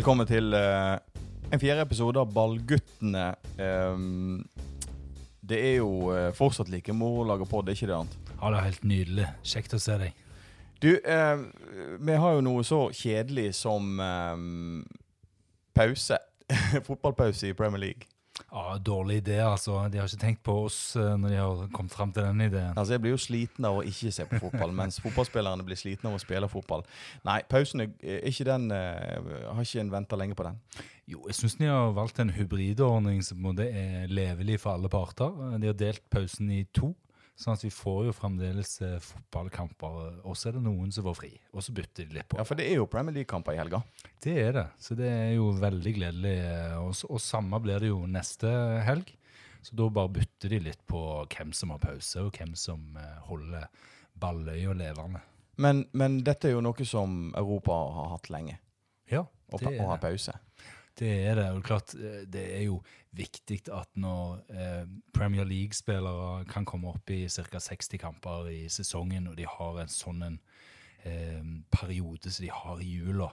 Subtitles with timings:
[0.00, 0.94] Velkommen til eh,
[1.52, 3.34] en fjerde episode av Ballguttene.
[3.60, 4.38] Ehm,
[5.44, 8.14] det er jo eh, fortsatt like moro å lage pod, det ikke det annet?
[8.30, 9.26] Ja, det er helt nydelig.
[9.44, 10.22] Kjekt å se deg.
[10.80, 11.42] Du, eh,
[12.00, 14.80] vi har jo noe så kjedelig som ehm,
[15.76, 16.16] pause.
[16.88, 18.08] Fotballpause i Premier League.
[18.50, 19.76] Ja, Dårlig idé, altså.
[19.92, 22.72] De har ikke tenkt på oss eh, når de har kommet fram til den ideen.
[22.76, 26.10] Altså, Jeg blir jo sliten av å ikke se på fotball, mens fotballspillerne blir slitne
[26.10, 26.84] av å spille fotball.
[27.28, 27.92] Nei, pausen er
[28.30, 30.58] ikke den eh, Har ikke en venta lenge på den.
[31.10, 34.76] Jo, jeg syns de har valgt en hybridordning som på en måte er levelig for
[34.76, 35.32] alle parter.
[35.58, 36.92] De har delt pausen i to,
[37.40, 40.20] sånn at vi får jo fremdeles eh, fotballkamper.
[40.28, 42.36] Og så er det noen som får fri, og så bytter de litt på.
[42.40, 43.80] Ja, For det er jo Premier League-kamper i helga.
[44.20, 46.34] Det er det, så det er jo veldig gledelig.
[46.82, 48.50] Og, og samme blir det jo neste
[48.86, 49.14] helg.
[49.64, 51.00] Så da bare bytter de litt på
[51.34, 53.66] hvem som har pause, og hvem som eh, holder
[54.20, 55.20] balløya levende.
[55.60, 58.54] Men, men dette er jo noe som Europa har hatt lenge.
[59.12, 60.06] Ja, det pa- å ha er det.
[60.06, 60.36] pause.
[61.00, 61.46] Det er det.
[61.56, 62.80] Og klart, eh, det er jo
[63.16, 67.60] viktig at når eh, Premier League-spillere kan komme opp i ca.
[67.60, 71.40] 60 kamper i sesongen, og de har en sånn eh,
[71.72, 73.30] periode som de har i jula,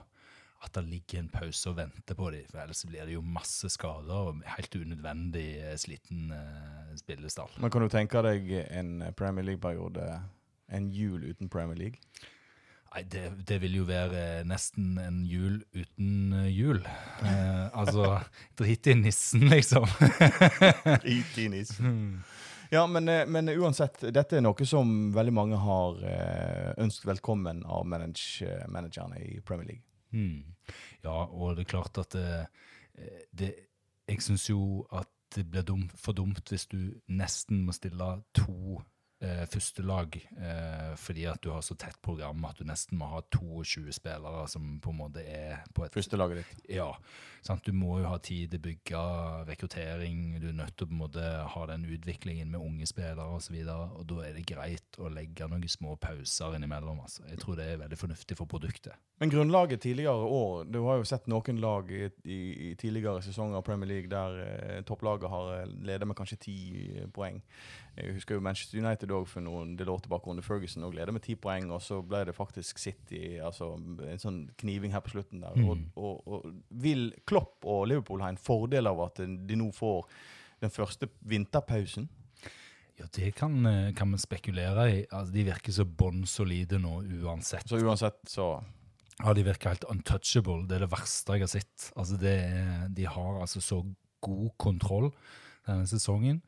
[0.64, 2.48] at det ligger en pause og venter på dem.
[2.50, 7.52] For ellers blir det jo masse skader og helt unødvendig eh, sliten eh, spillestall.
[7.60, 10.08] Men kan du tenke deg en Premier League-periode,
[10.72, 12.00] en jul uten Premier League?
[12.88, 16.80] Nei, det, det vil jo være nesten en jul uten eh, jul.
[17.20, 18.14] Eh, altså,
[18.56, 19.84] drit i nissen, liksom.
[21.04, 21.98] drit I nissen.
[22.72, 27.60] Ja, men, eh, men uansett, dette er noe som veldig mange har eh, ønsket velkommen
[27.68, 29.84] av manage, managerne i Premier League.
[30.16, 30.74] Mm.
[31.04, 32.46] Ja, og det er klart at det,
[33.36, 33.50] det
[34.08, 36.78] Jeg syns jo at det blir dum, for dumt hvis du
[37.12, 38.80] nesten må stille to
[39.20, 43.22] eh, førstelag eh, fordi at du har så tett program at du nesten må ha
[43.34, 46.62] 22 spillere som på en måte er på et Førstelaget ditt.
[46.78, 46.92] Ja.
[47.42, 47.64] Sant?
[47.64, 49.02] Du må jo ha tid til å bygge
[49.48, 50.38] rekruttering.
[50.42, 53.54] Du er nødt til å på en måte ha den utviklingen med unge spillere osv.
[53.54, 57.00] Og, så og da er det greit å legge noen små pauser innimellom.
[57.04, 57.24] Altså.
[57.30, 58.98] Jeg tror det er veldig fornuftig for produktet.
[59.18, 62.38] Men grunnlaget tidligere år Du har jo sett noen lag i, i,
[62.68, 66.58] i tidligere sesonger av Premier League der eh, topplaget har eh, ledet med kanskje ti
[66.98, 67.40] eh, poeng.
[67.98, 71.14] Jeg husker jo Manchester United òg for noen del år tilbake under Ferguson og ledet
[71.16, 75.14] med ti poeng, og så ble det faktisk City, altså en sånn kniving her på
[75.16, 75.58] slutten der.
[75.64, 76.48] Og, og, og
[76.84, 80.06] vil Klopp og Liverpool ha en fordel av at de nå får
[80.62, 82.08] den første vinterpausen?
[82.98, 85.06] Ja, det kan, eh, kan vi spekulere i.
[85.10, 87.68] Altså, de virker så bånn solide nå uansett.
[87.68, 88.56] Så uansett så
[89.18, 90.66] Ja, De virker helt untouchable.
[90.68, 91.92] Det er det verste jeg har sett.
[91.96, 93.80] Altså, det er, de har altså så
[94.22, 95.08] god kontroll
[95.66, 96.40] denne sesongen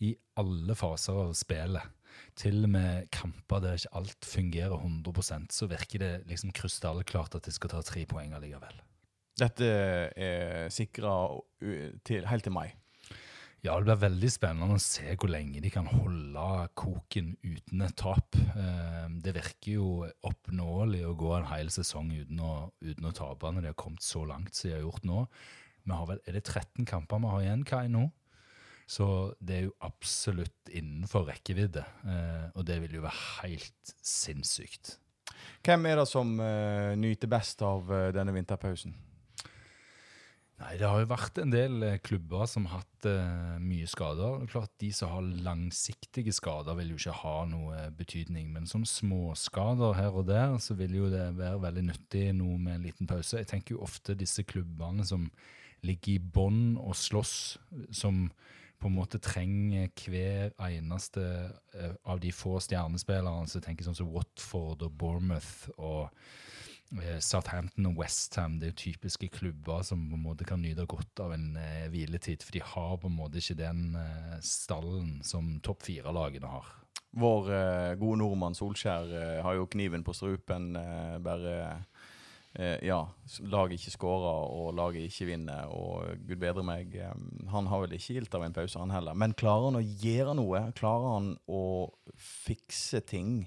[0.00, 1.82] i alle faser av spillet.
[2.38, 7.46] Til og med kamper der ikke alt fungerer 100% så virker det liksom krystallklart at
[7.46, 8.80] de skal ta tre poeng allikevel.
[9.38, 11.14] Dette er sikra
[12.06, 12.68] til, helt til mai.
[13.64, 17.94] Ja, det blir veldig spennende å se hvor lenge de kan holde koken uten et
[17.96, 18.36] tap.
[18.36, 19.86] Eh, Det virker jo
[20.28, 24.04] oppnåelig å gå en hel sesong uten å, uten å tape når de har kommet
[24.04, 25.24] så langt som de har gjort nå.
[25.88, 28.10] Har vel, Er det 13 kamper vi har igjen, Kai, nå?
[28.86, 29.06] Så
[29.40, 31.84] det er jo absolutt innenfor rekkevidde.
[32.04, 34.98] eh, Og det vil jo være helt sinnssykt.
[35.64, 38.92] Hvem er det som eh, nyter best av eh, denne vinterpausen?
[40.60, 43.08] Nei, Det har jo vært en del eh, klubber som har hatt
[43.60, 44.46] mye skader.
[44.48, 48.52] Klart De som har langsiktige skader, vil jo ikke ha noe betydning.
[48.54, 52.78] Men som småskader her og der, så vil jo det være veldig nyttig noe med
[52.78, 53.40] en liten pause.
[53.42, 55.26] Jeg tenker jo ofte disse klubbene som
[55.84, 57.58] ligger i bånn og slåss,
[57.92, 58.28] som
[58.80, 61.22] på en måte trenger hver eneste
[61.74, 63.48] eh, av de få stjernespillerne.
[63.48, 66.10] som tenker sånn som Watford og Bournemouth og
[67.00, 70.86] eh, Southampton og Westham det er jo typiske klubber som på en måte kan nyte
[70.90, 75.20] godt av en eh, hviletid, for de har på en måte ikke den eh, stallen
[75.24, 76.70] som topp fire-lagene har.
[77.14, 80.74] Vår eh, gode nordmann Solskjær eh, har jo kniven på strupen.
[81.22, 81.84] bare
[82.58, 83.00] eh, Ja,
[83.40, 86.94] laget ikke skårer og laget ikke vinner, og gud bedre meg.
[86.94, 87.14] eh,
[87.50, 89.14] han har vel ikke gilt av en pause, han heller.
[89.14, 90.64] Men klarer han å gjøre noe?
[90.78, 91.64] Klarer han å
[92.16, 93.46] fikse ting?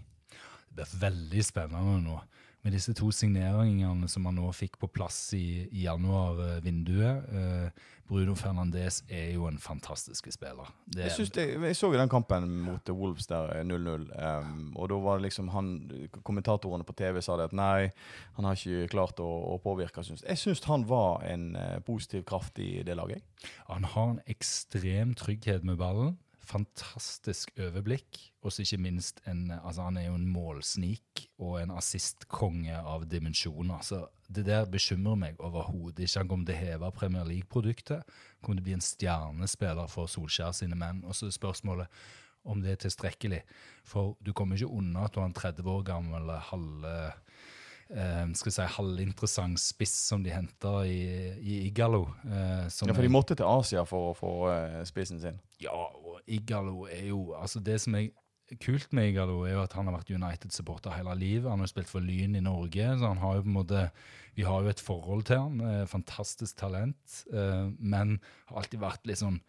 [0.70, 2.20] Det er veldig spennende nå.
[2.68, 7.30] Med disse to signeringene som han nå fikk på plass i, i januar-vinduet.
[7.32, 10.68] Eh, Bruno Fernandes er jo en fantastisk spiller.
[10.84, 14.10] Det, Jeg, det, jeg så jo den kampen mot Wolves der, eh, 0-0.
[14.20, 15.72] Um, og da var det liksom han
[16.28, 17.88] Kommentatorene på TV sa det at nei,
[18.36, 20.04] han har ikke klart å, å påvirke.
[20.04, 20.28] Synes.
[20.28, 23.24] Jeg syns han var en eh, positiv kraft i det laget.
[23.72, 26.18] Han har en ekstrem trygghet med ballen.
[26.48, 32.78] Fantastisk overblikk, og ikke minst en altså Han er jo en målsnik og en assistkonge
[32.78, 33.82] av dimensjoner.
[33.84, 36.20] Så det der bekymrer meg overhodet ikke.
[36.20, 38.04] Han kommer til å heve Premier League-produktet.
[38.42, 41.04] Kommer til å bli en stjernespiller for Solskjær sine menn.
[41.04, 42.02] Og så er spørsmålet
[42.48, 43.42] om det er tilstrekkelig.
[43.88, 46.96] For du kommer ikke unna at du har en 30 år gammel halve
[47.90, 51.02] eh, skal si, halvinteressant spiss som de henter i,
[51.40, 52.06] i Igalo.
[52.28, 55.42] Eh, ja, For de måtte til Asia for å få eh, spissen sin?
[55.64, 58.10] Ja, og Igalo er jo altså Det som er
[58.64, 61.50] kult med Igalo, er jo at han har vært United-supporter hele livet.
[61.52, 63.88] Han har spilt for Lyn i Norge, så han har jo på en måte
[64.38, 65.62] vi har jo et forhold til han.
[65.66, 67.24] Eh, fantastisk talent.
[67.34, 68.20] Eh, men
[68.52, 69.42] har alltid vært litt sånn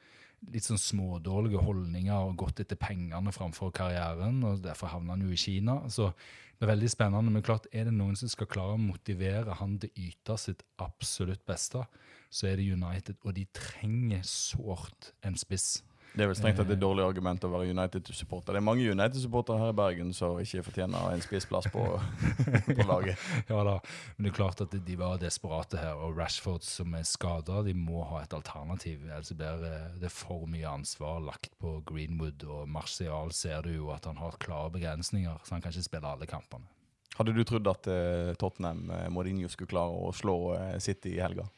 [0.54, 4.38] litt sånn smådårlige holdninger og gått etter pengene framfor karrieren.
[4.46, 5.80] og Derfor havna han jo i Kina.
[5.90, 6.12] Så
[6.58, 7.30] det er veldig spennende.
[7.30, 10.64] Men klart, er det noen som skal klare å motivere han til å yte sitt
[10.82, 11.84] absolutt beste,
[12.30, 13.20] så er det United.
[13.22, 15.84] Og de trenger sårt en spiss.
[16.14, 18.56] Det er vel strengt tatt et dårlig argument å være United-supporter.
[18.56, 21.84] Det er mange United-supportere her i Bergen som ikke fortjener en spissplass på,
[22.78, 23.26] på, laget.
[23.50, 23.76] Ja da,
[24.16, 26.00] men det er klart at de var desperate her.
[26.02, 29.04] Og Rashford som er skada, de må ha et alternativ.
[29.06, 29.62] Ellers blir
[30.02, 32.46] det for mye ansvar lagt på Greenwood.
[32.48, 36.16] Og Martial ser du jo at han har klare begrensninger, så han kan ikke spille
[36.16, 36.66] alle kampene.
[37.18, 40.38] Hadde du trodd at uh, Tottenham Mourinho skulle klare å slå
[40.82, 41.48] City i helga?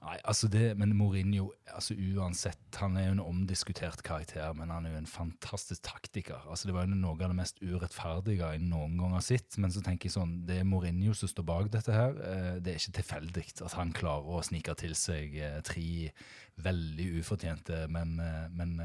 [0.00, 4.86] Nei, altså det, men Mourinho altså uansett, Han er jo en omdiskutert karakter, men han
[4.88, 6.40] er jo en fantastisk taktiker.
[6.48, 9.58] altså Det var jo noe av det mest urettferdige jeg noen gang har sett.
[9.60, 12.16] Men så tenker jeg sånn, det er Mourinho som står bak dette her.
[12.16, 16.10] Eh, det er ikke tilfeldig at han klarer å snike til seg eh, tre
[16.64, 18.78] veldig ufortjente, men, eh, men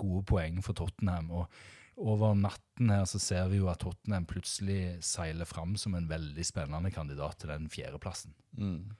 [0.00, 1.30] gode poeng for Tottenham.
[1.30, 1.50] og
[1.96, 6.44] over natten her så ser vi jo at Tottenham plutselig seiler fram som en veldig
[6.44, 8.34] spennende kandidat til den fjerdeplassen.
[8.52, 8.96] Mm.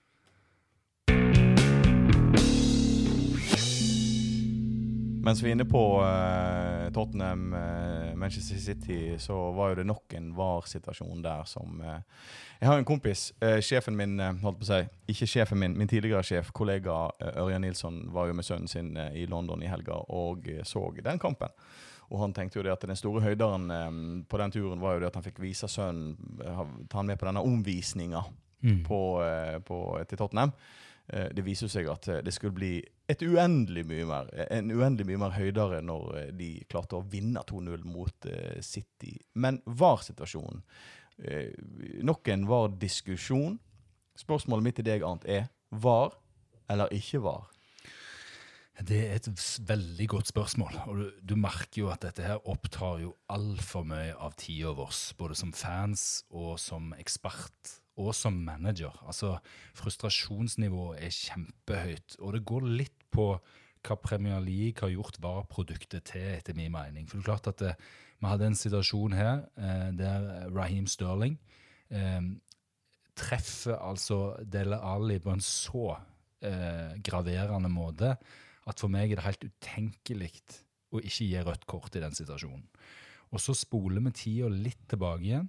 [5.23, 10.13] Mens vi er inne på uh, Tottenham, uh, Manchester City, så var jo det nok
[10.17, 11.97] en VAR-situasjon der som uh,
[12.59, 13.27] Jeg har en kompis,
[13.61, 14.79] sjefen min, holdt på å si,
[15.13, 16.95] ikke sjefen min, min tidligere sjef, kollega
[17.37, 21.53] Ørjan Nilsson, var jo med sønnen sin i London i helga og så den kampen.
[22.09, 23.69] Og han tenkte jo det at den store høyderen
[24.25, 26.15] på den turen var jo det at han fikk vise sønnen
[26.89, 28.23] Ta han med på denne omvisninga
[28.65, 28.81] mm.
[28.89, 30.55] til Tottenham.
[31.07, 32.73] Eh, det viser seg at eh, det skulle bli
[33.23, 38.31] uendelig mer, en uendelig mye mer høydere når eh, de klarte å vinne 2-0 mot
[38.65, 39.15] City.
[39.39, 40.63] Men VAR-situasjonen
[42.05, 43.55] Nok en VAR-diskusjon.
[44.21, 46.11] Spørsmålet mitt til deg, Arnt, er VAR
[46.69, 47.47] eller ikke VAR?
[48.85, 49.29] Det er et
[49.65, 50.77] veldig godt spørsmål.
[50.85, 54.93] og Du, du merker jo at dette her opptar jo altfor mye av tida vår,
[55.17, 58.93] både som fans og som ekspert og som manager.
[59.07, 59.37] Altså,
[59.77, 62.17] Frustrasjonsnivået er kjempehøyt.
[62.21, 63.31] Og det går litt på
[63.87, 67.07] hva Premier League har gjort VAR-produktet til, etter min mening.
[67.07, 70.87] For det er klart at det, eh, Vi hadde en situasjon her eh, der Raheem
[70.87, 71.37] Sterling
[71.93, 72.21] eh,
[73.13, 75.99] treffer altså Dele Ali på en så
[76.41, 78.15] eh, graverende måte
[78.67, 80.31] at for meg er det helt utenkelig
[80.91, 82.65] å ikke gi rødt kort i den situasjonen.
[83.31, 85.47] Og så spoler vi tida litt tilbake igjen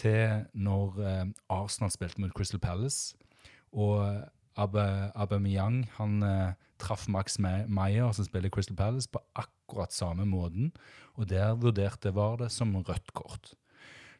[0.00, 3.16] til når eh, Arsenal spilte mot Crystal Palace.
[3.72, 4.00] Og
[4.56, 10.72] Aubameyang han eh, traff Max Meyer, som spiller Crystal Palace, på akkurat samme måten.
[11.16, 13.54] Og der vurderte var det som rødt kort.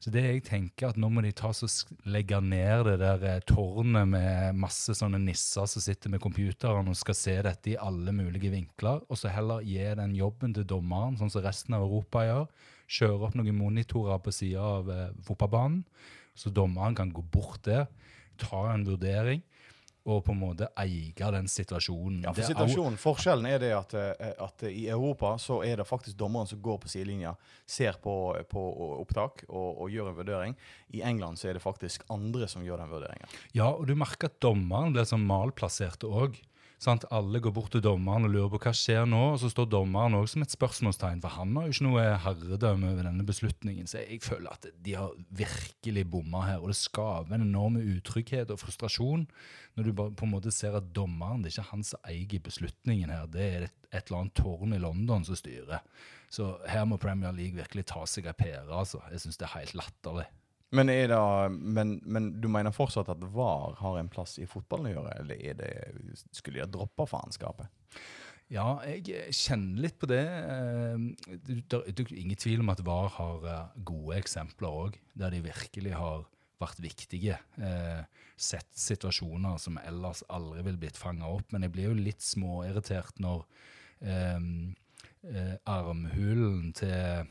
[0.00, 1.66] Så det jeg tenker at nå må de ta så
[2.04, 6.99] legge ned det der eh, tårnet med masse sånne nisser som sitter med computeren og
[7.00, 11.16] skal se dette i alle mulige vinkler, og så heller gi den jobben til dommeren,
[11.16, 12.45] sånn som resten av Europa gjør
[12.87, 15.85] kjøre opp noen monitorer på sida av eh, fotballbanen,
[16.37, 17.87] så dommeren kan gå bort der,
[18.40, 19.43] ta en vurdering
[20.07, 22.21] og på en måte eie den situasjonen.
[22.23, 26.19] Ja, for situasjonen, Forskjellen er det at, eh, at, i Europa så er det faktisk
[26.19, 27.35] dommeren som går på sidelinja,
[27.66, 28.14] ser på,
[28.50, 28.62] på
[29.00, 30.59] opptak og, og, gjør en vurdering.
[30.95, 33.35] I England så er det faktisk andre som gjør den vurderingen.
[33.57, 36.38] Ja, og du merker at dommeren blir sånn malplassert òg.
[36.76, 37.06] Sant?
[37.14, 40.18] Alle går bort til dommeren og lurer på hva skjer nå, og så står dommeren
[40.18, 43.88] også som et spørsmålstegn, for han har jo ikke noe herredømme over denne beslutningen.
[43.88, 48.52] Så jeg føler at de har virkelig bomma her, og det skaper en enorm utrygghet
[48.52, 49.25] og frustrasjon
[49.76, 53.12] når du på en måte ser at dommeren det er ikke han som eier beslutningen
[53.12, 55.85] her, det er et, et eller annet tårn i London som styrer.
[56.33, 58.68] Så her må Premier League virkelig ta seg av pære.
[58.68, 59.00] Altså.
[59.12, 60.26] Jeg syns det er helt latterlig.
[60.76, 61.09] Men, det,
[61.56, 65.59] men, men, du mener fortsatt at VAR har en plass i fotballen å gjøre, eller
[65.59, 65.73] det,
[66.30, 67.73] skulle de ha droppa faenskapet?
[68.52, 70.23] Ja, jeg kjenner litt på det.
[70.23, 75.42] Eh, det er ingen tvil om at VAR har eh, gode eksempler òg, der de
[75.49, 76.26] virkelig har
[76.62, 77.40] vært viktige.
[77.59, 78.04] Eh,
[78.38, 81.50] sett situasjoner som ellers aldri ville blitt fanga opp.
[81.50, 83.49] Men jeg blir jo litt småirritert når
[85.66, 87.30] armhulen til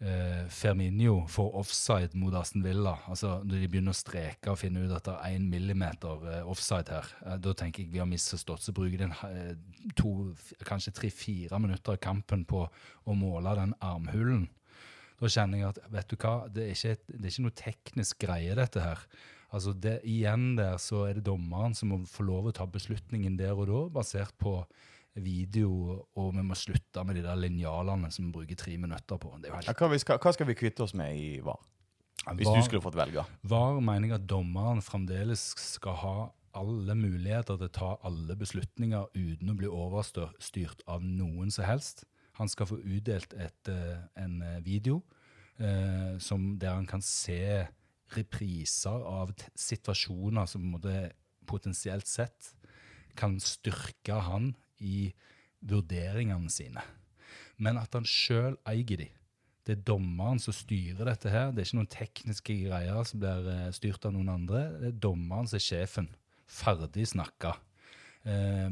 [0.00, 2.96] eh, Firmino får offside mot Aston Villa.
[3.08, 6.48] Altså Når de begynner å streke og finne ut at det er én millimeter eh,
[6.48, 8.64] offside her, eh, da tenker jeg vi har misforstått.
[8.66, 9.54] Så bruker de eh,
[9.98, 10.32] to,
[10.66, 14.46] kanskje tre-fire minutter av kampen på å måle den armhulen.
[15.16, 17.60] Da kjenner jeg at vet du hva, det er ikke, et, det er ikke noe
[17.62, 19.06] teknisk greie, dette her.
[19.54, 23.38] Altså det, Igjen der så er det dommeren som må få lov å ta beslutningen
[23.38, 24.58] der og da, basert på
[25.16, 25.70] video,
[26.16, 29.32] og vi må slutte med de der linjalene som vi bruker tre minutter på.
[29.40, 31.60] Det jo Ja, hva, vi skal, hva skal vi kvitte oss med i VAR?
[32.34, 33.24] Hvis Var- du skulle fått velge.
[33.44, 36.16] Var mener jeg at dommeren fremdeles skal ha
[36.56, 42.04] alle muligheter til å ta alle beslutninger uten å bli overstyrt av noen som helst.
[42.40, 45.02] Han skal få utdelt et, eh, en eh, video
[45.58, 47.66] eh, som, der han kan se
[48.16, 50.80] repriser av situasjoner som
[51.46, 52.54] potensielt sett
[53.16, 55.12] kan styrke han i
[55.66, 56.82] vurderingene sine.
[57.56, 59.08] Men at han sjøl eier de.
[59.66, 61.50] Det er dommeren som styrer dette her.
[61.50, 64.60] Det er ikke noen tekniske greier som blir eh, styrt av noen andre.
[64.78, 66.12] Det er dommeren som er sjefen.
[66.46, 67.56] Ferdig snakka.
[68.22, 68.68] Eh,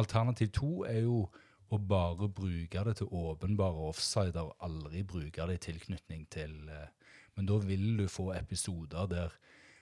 [0.00, 1.26] alternativ to er jo
[1.68, 6.88] å bare bruke det til åpenbare offsider aldri bruke det i tilknytning til eh,
[7.36, 9.34] Men da vil du få episoder der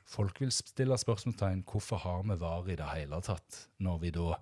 [0.06, 4.35] folk vil stille spørsmålstegn hvorfor har vi VAR i det hele tatt, når vi da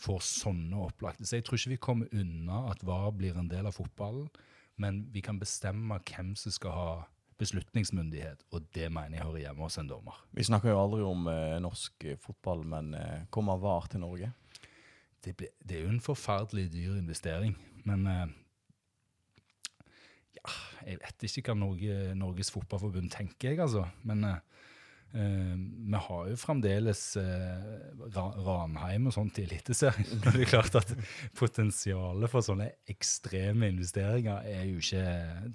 [0.00, 1.26] får sånne opplagte.
[1.26, 4.28] Så jeg tror ikke vi kommer unna at VAR blir en del av fotballen,
[4.80, 6.92] men vi kan bestemme hvem som skal ha
[7.40, 10.18] beslutningsmyndighet, og det mener jeg hører hjemme hos en dommer.
[10.36, 14.28] Vi snakker jo aldri om eh, norsk fotball, men eh, kommer VAR til Norge?
[15.24, 17.56] Det, ble, det er jo en forferdelig dyr investering,
[17.88, 18.36] men eh,
[20.36, 20.52] ja,
[20.86, 23.86] jeg vet ikke hva Norge, Norges Fotballforbund tenker, jeg, altså.
[24.08, 24.40] Men eh,
[25.14, 25.56] eh,
[25.90, 30.20] vi har jo fremdeles eh, Ranheim og sånt i Eliteserien.
[30.24, 30.92] Det er klart at
[31.38, 35.04] potensialet for sånne ekstreme investeringer er jo ikke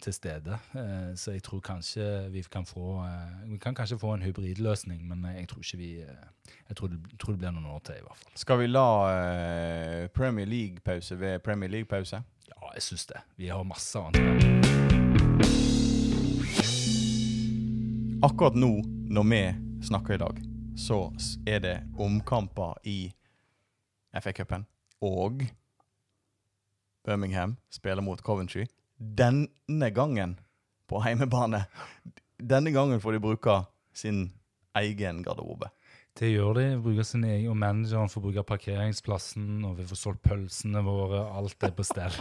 [0.04, 0.60] til stede.
[0.76, 5.08] Eh, så jeg tror kanskje vi kan få eh, Vi kan kanskje få en hybridløsning,
[5.08, 6.28] men jeg tror ikke vi eh,
[6.70, 8.32] Jeg tror det, tror det blir noen år til, i hvert fall.
[8.36, 12.22] Skal vi la eh, Premier League-pause ved Premier League-pause?
[12.48, 13.26] Ja, jeg syns det.
[13.38, 15.05] Vi har masse annet.
[18.26, 18.82] Akkurat nå,
[19.14, 19.40] når vi
[19.86, 20.38] snakker i dag,
[20.78, 21.12] så
[21.46, 23.12] er det omkamper i
[24.18, 24.64] FA-cupen.
[25.06, 25.44] Og
[27.06, 28.66] Birmingham spiller mot Coventry.
[28.98, 30.40] Denne gangen
[30.90, 31.68] på heimebane.
[32.42, 33.60] Denne gangen får de bruke
[33.94, 34.32] sin
[34.74, 35.70] egen garderobe.
[36.18, 36.68] Det gjør de.
[36.82, 41.28] Bruker sin egen, og manageren får bruke parkeringsplassen, og vi får solgt pølsene våre.
[41.30, 42.18] Alt er på stell.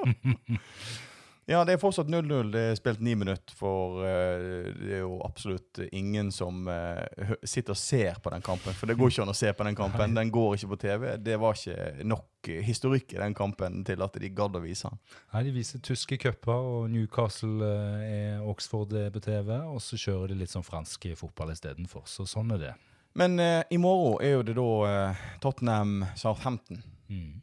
[1.50, 2.52] Ja, det er fortsatt 0-0.
[2.54, 7.74] Det er spilt ni minutter, for eh, det er jo absolutt ingen som eh, sitter
[7.74, 8.76] og ser på den kampen.
[8.78, 10.14] For det går ikke an å se på den kampen.
[10.14, 11.08] Den går ikke på TV.
[11.18, 15.02] Det var ikke nok historikk i den kampen til at de gadd å vise den.
[15.34, 19.50] Nei, De viser tyske cuper, og Newcastle eh, er Oxford er på TV.
[19.74, 22.06] Og så kjører de litt sånn fransk fotball istedenfor.
[22.06, 22.74] Så sånn er det.
[23.18, 26.84] Men eh, i morgen er jo det da eh, Tottenham-Southampton.
[27.10, 27.40] Mm.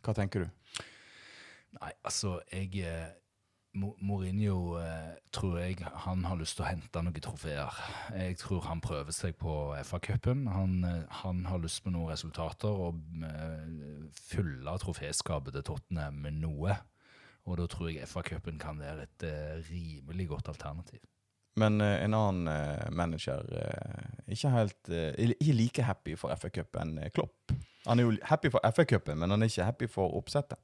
[0.00, 0.84] Hva tenker du?
[1.76, 3.19] Nei, altså, jeg
[3.72, 7.76] Mourinho eh, tror jeg han har lyst til å hente noen trofeer.
[8.16, 9.54] Jeg tror han prøver seg på
[9.86, 10.48] FA-cupen.
[10.50, 16.40] Han, eh, han har lyst på noen resultater og eh, fylle troféskapet til Tottenham med
[16.42, 16.80] noe.
[17.46, 21.00] Og da tror jeg FA-cupen kan være et eh, rimelig godt alternativ.
[21.60, 27.12] Men uh, en annen uh, manager eh, ikke helt Ikke like happy for FA-cupen enn
[27.14, 27.52] Klopp.
[27.88, 30.60] Han er jo happy for FA-cupen, men han er ikke happy for oppsettet.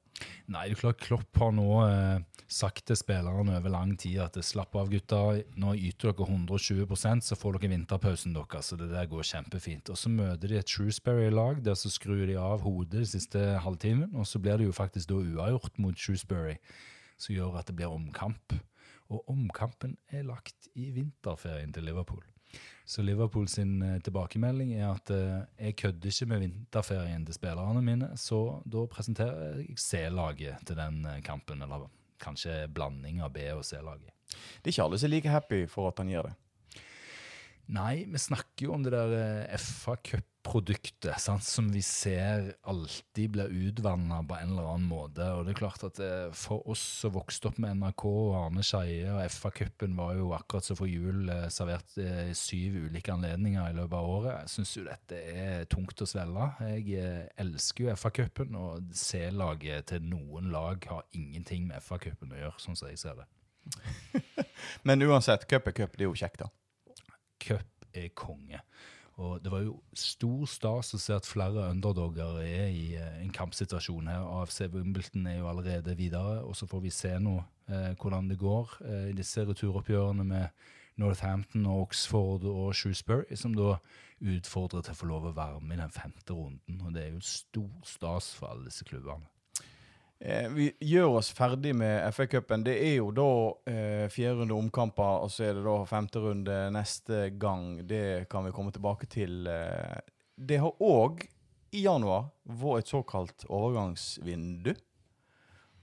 [0.53, 4.37] Nei, det er klart Klopp har nå eh, sagt til spillerne over lang tid at
[4.45, 5.41] slapp av, gutter.
[5.57, 8.69] Nå yter dere 120% så får dere vinterpausen deres.
[8.69, 9.89] Så det der går kjempefint.
[9.89, 14.13] Og så møter de et Shrewsbury-lag, der så skrur de av hodet den siste halvtimen.
[14.13, 16.59] Og så blir det jo faktisk da uavgjort mot Shrewsbury,
[17.17, 18.59] som gjør at det blir omkamp.
[19.09, 22.23] Og omkampen er lagt i vinterferien til Liverpool.
[22.87, 27.81] Så Liverpool sin eh, tilbakemelding er at eh, jeg kødder ikke med vinterferien til spillerne
[27.83, 31.89] mine, så da presenterer jeg C-laget til den eh, kampen, eller
[32.23, 34.13] kanskje blanding av B- og C-laget.
[34.63, 36.35] Det er ikke alle som er like happy for at han gjør det.
[37.67, 43.51] Nei, vi snakker jo om det der eh, FA Cup-produktet, som vi ser alltid blir
[43.51, 45.25] utvanna på en eller annen måte.
[45.35, 48.63] Og det er klart at eh, for oss som vokste opp med NRK og Arne
[48.63, 53.73] Skeie, og FA-cupen var jo akkurat som for jul eh, servert i syv ulike anledninger
[53.73, 54.37] i løpet av året.
[54.45, 56.47] Jeg syns jo dette er tungt å svelge.
[56.71, 62.63] Jeg elsker jo FA-cupen, og C-laget til noen lag har ingenting med FA-cupen å gjøre,
[62.63, 63.27] sånn som jeg ser det.
[64.87, 65.99] Men uansett, cup er cup.
[65.99, 66.49] Det er jo kjekt, da.
[67.47, 68.61] Cup er konge.
[69.17, 73.33] Og det var jo stor stas å se at flere underdogger er i eh, en
[73.33, 74.25] kampsituasjon her.
[74.43, 78.37] AFC Wimbledon er jo allerede videre, og så får vi se nå eh, hvordan det
[78.37, 80.67] går eh, i disse returoppgjørene med
[81.01, 83.79] Northampton og Oxford og Shrewsbury, som da
[84.21, 86.79] utfordrer til å få lov å være med i den femte runden.
[86.85, 89.25] Og det er jo stor stas for alle disse klubbene.
[90.19, 92.63] Eh, vi gjør oss ferdig med FA-cupen.
[92.65, 93.29] Det er jo da
[93.69, 97.83] eh, fjerde runde omkamper, og så er det da femte runde neste gang.
[97.87, 99.45] Det kan vi komme tilbake til.
[99.45, 99.99] Eh,
[100.37, 101.21] det har òg
[101.75, 104.73] i januar vært et såkalt overgangsvindu.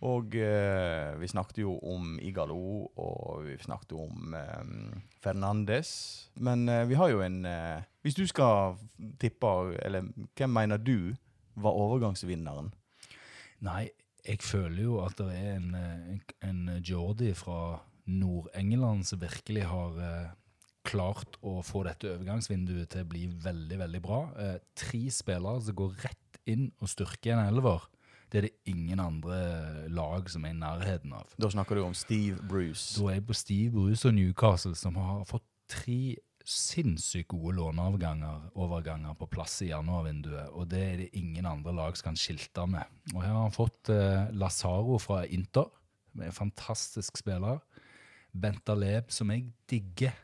[0.05, 5.95] Og eh, vi snakket jo om Igalo, og vi snakket om eh, Fernandes.
[6.37, 8.75] Men eh, vi har jo en eh, Hvis du skal
[9.23, 9.49] tippe,
[9.81, 11.15] eller hvem mener du
[11.55, 12.75] var overgangsvinneren?
[13.65, 13.87] Nei,
[14.25, 19.99] jeg føler jo at det er en, en, en Jordi fra Nord-England som virkelig har
[20.01, 20.33] eh,
[20.85, 24.21] klart å få dette overgangsvinduet til å bli veldig, veldig bra.
[24.41, 27.89] Eh, tre spillere som går rett inn og styrker en elver.
[28.33, 29.39] Det er det ingen andre
[29.95, 31.37] lag som er i nærheten av.
[31.41, 32.97] Da snakker du om Steve Bruce.
[32.99, 39.15] Da er jeg på Steve Bruce og Newcastle, som har fått tre sinnssykt gode låneoverganger
[39.17, 42.85] på plass i januarvinduet, og det er det ingen andre lag som kan skilte med.
[43.15, 45.71] Og Her har han fått eh, Lazaro fra Inter,
[46.21, 47.63] er en fantastisk spiller.
[48.35, 50.15] Bentaleb, som jeg digger.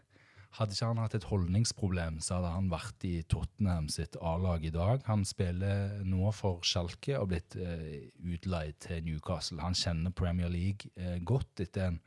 [0.59, 4.73] Hadde ikke han hatt et holdningsproblem, så hadde han vært i Tottenham sitt A-lag i
[4.75, 5.05] dag.
[5.07, 9.61] Han spiller nå for Schalke og blitt eh, utleid til Newcastle.
[9.62, 12.00] Han kjenner Premier League eh, godt etter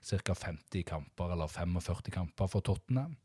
[0.00, 0.34] ca.
[0.34, 3.18] 50 kamper eller 45 kamper for Tottenham.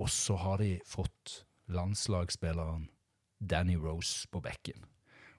[0.00, 2.88] Og så har de fått landslagsspilleren
[3.40, 4.86] Danny Rose på bekken.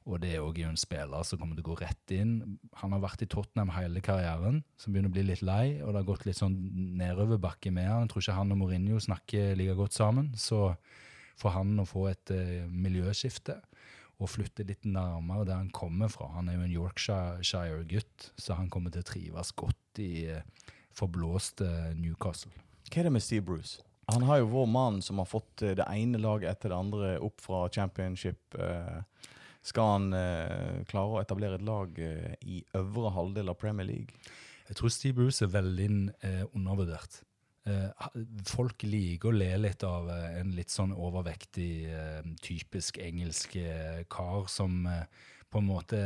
[0.10, 2.58] Og det er òg en spiller som kommer til å gå rett inn.
[2.82, 6.02] Han har vært i Tottenham hele karrieren, som begynner å bli litt lei, og det
[6.02, 6.58] har gått litt sånn
[6.98, 8.08] nedoverbakke med han.
[8.08, 10.32] Jeg tror ikke han og Mourinho snakker like godt sammen.
[10.34, 10.64] Så
[11.38, 13.60] for han å få et uh, miljøskifte
[14.22, 18.70] og flytte litt nærmere der han kommer fra Han er jo en Yorkshire-gutt, så han
[18.74, 20.42] kommer til å trives godt i uh,
[20.98, 22.54] forblåste Newcastle.
[22.90, 23.86] Hva er det med Steve Bruce?
[24.10, 27.12] Han har jo vår mann som har fått eh, det ene laget etter det andre
[27.22, 28.58] opp fra championship.
[28.58, 29.04] Uh,
[29.62, 34.16] skal han eh, klare å etablere et lag eh, i øvre halvdel av Premier League?
[34.66, 35.90] Jeg tror Steve Bruce er veldig
[36.26, 37.20] eh, undervurdert.
[37.70, 38.08] Eh,
[38.50, 43.54] folk liker å le litt av eh, en litt sånn overvektig, eh, typisk engelsk
[44.10, 44.82] kar som
[45.52, 46.02] på en måte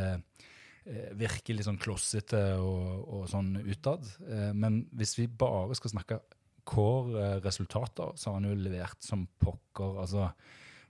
[1.17, 4.05] virker litt sånn klossete og, og sånn utad.
[4.53, 6.19] men hvis vi bare skal snakke
[6.65, 9.99] core-resultater, så har han jo levert som pokker.
[10.01, 10.29] altså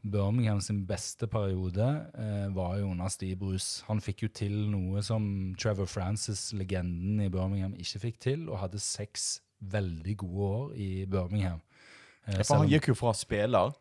[0.05, 3.83] Birmingham sin beste periode eh, var jo under Steve Bruce.
[3.88, 8.61] Han fikk jo til noe som Trevor Francis, legenden i Birmingham, ikke fikk til, og
[8.61, 11.63] hadde seks veldig gode år i Birmingham.
[12.27, 13.73] Eh, ja, for han gikk jo fra spiller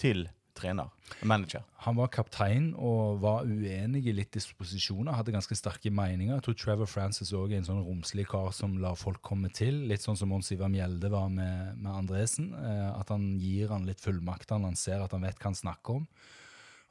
[0.00, 0.26] til
[0.60, 0.90] trener,
[1.26, 1.64] manager.
[1.86, 5.16] Han var kaptein og var uenig i litt disposisjoner.
[5.16, 6.36] Hadde ganske sterke meninger.
[6.36, 9.86] Jeg tror Trevor Francis òg er en sånn romslig kar som lar folk komme til.
[9.90, 12.52] Litt sånn som Mons Ivar Mjelde var med, med Andresen.
[12.54, 16.02] Eh, at han gir han litt fullmakter han ser at han vet hva han snakker
[16.02, 16.06] om.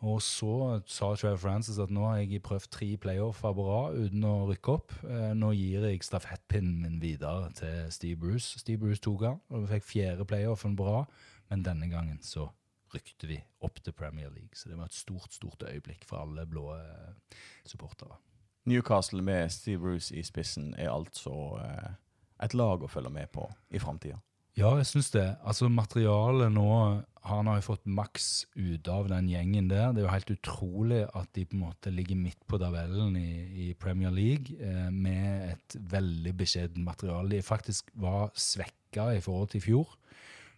[0.07, 4.35] Og så sa Trevor Francis at nå har jeg prøvd tre playoffer bra uten å
[4.47, 4.93] rykke opp.
[5.03, 8.61] Eh, nå gir jeg stafettpinnen min videre til Steve Bruce.
[8.61, 11.03] Steve Bruce tok han, og vi fikk fjerde playoffen bra,
[11.51, 12.47] men denne gangen så
[12.93, 14.55] rykte vi opp til Premier League.
[14.57, 18.17] Så det var et stort stort øyeblikk for alle blå eh, supportere.
[18.69, 21.93] Newcastle med Steve Bruce i spissen er altså eh,
[22.43, 24.19] et lag å følge med på i framtida.
[24.59, 25.27] Ja, jeg syns det.
[25.47, 26.67] Altså Materialet nå
[27.29, 29.91] Han har jo fått maks ut av den gjengen der.
[29.93, 33.67] Det er jo helt utrolig at de på en måte ligger midt på tabellen i,
[33.67, 37.35] i Premier League eh, med et veldig beskjedent materiale.
[37.35, 39.98] De faktisk var svekka i forhold til i fjor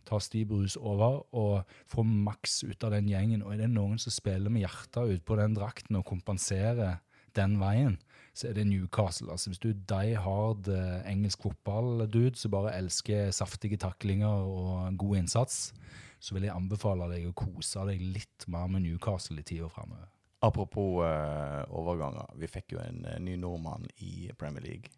[0.08, 3.44] tar Steve Bruce over og får maks ut av den gjengen.
[3.46, 7.00] Og er det noen som spiller med hjertet ut på den drakten og kompenserer
[7.36, 7.98] den veien,
[8.36, 9.32] så er det Newcastle.
[9.32, 14.98] Altså Hvis du er die hard eh, engelsk fotball-dude som bare elsker saftige taklinger og
[15.00, 15.74] god innsats,
[16.20, 20.10] så vil jeg anbefale deg å kose deg litt mer med Newcastle i tida framover.
[20.42, 22.34] Apropos eh, overganger.
[22.42, 24.90] Vi fikk jo en uh, ny nordmann i Premier League.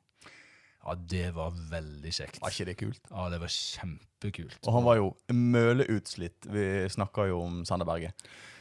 [0.83, 2.41] Ja, det var veldig kjekt.
[2.43, 3.05] Var ikke det kult?
[3.07, 4.59] Ja, det var kjempekult.
[4.67, 6.49] Og han var jo møleutslitt.
[6.51, 8.11] Vi snakka jo om Sander Berge.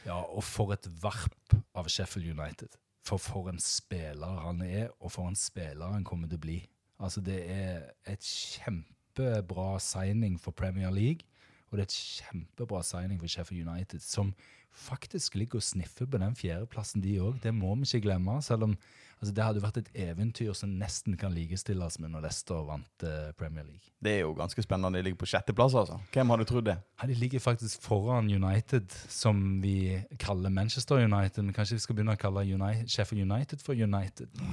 [0.07, 2.79] Ja, og for et varp av Sheffield United.
[3.03, 6.57] For for en spiller han er, og for en spiller han kommer til å bli.
[7.03, 11.27] Altså, det er et kjempebra signing for Premier League.
[11.67, 14.31] Og det er et kjempebra signing for Sheffield United, som
[14.73, 17.41] faktisk ligger og sniffer på den fjerdeplassen, de òg.
[17.43, 18.41] Det må vi ikke glemme.
[18.41, 18.77] selv om
[19.23, 23.31] altså, Det hadde vært et eventyr som nesten kan likestilles med når Leicester vant eh,
[23.39, 23.93] Premier League.
[24.03, 24.99] Det er jo ganske spennende.
[24.99, 25.99] De ligger på sjetteplass, altså.
[26.13, 26.77] Hvem hadde trodd det?
[26.99, 31.43] Ja, de ligger faktisk foran United, som vi kaller Manchester United.
[31.43, 34.43] Men kanskje vi skal begynne å kalle United, Sheffield United for United?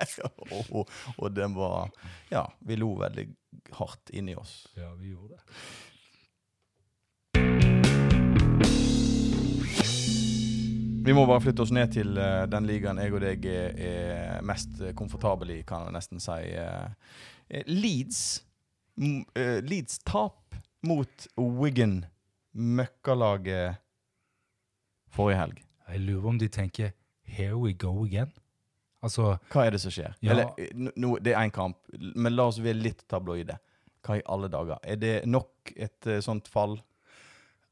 [0.24, 1.90] og, og, og den var
[2.32, 3.28] Ja, vi lo veldig
[3.76, 4.64] hardt inni oss.
[4.78, 5.60] Ja, vi gjorde det.
[11.10, 14.44] Vi må bare flytte oss ned til uh, den ligaen jeg og deg er, er
[14.46, 16.36] mest komfortabel i, kan jeg nesten si.
[16.54, 17.16] Eh,
[17.50, 18.20] eh, Leeds.
[19.00, 20.54] M uh, Leeds tap
[20.86, 22.04] mot Wigan,
[22.54, 23.80] møkkalaget,
[25.10, 25.58] forrige helg.
[25.90, 26.92] Jeg lurer om de tenker
[27.26, 28.30] 'here we go again'.
[29.02, 30.14] Altså, Hva er det som skjer?
[30.22, 30.30] Ja.
[30.30, 31.76] Eller, eh, nå- det er én kamp,
[32.14, 33.58] men la oss være litt tabloide.
[34.06, 34.78] Hva i alle dager?
[34.84, 36.78] Er det nok et eh, sånt fall?